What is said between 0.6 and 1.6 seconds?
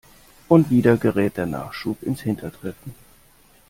wieder gerät der